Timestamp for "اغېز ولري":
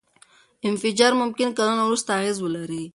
2.19-2.83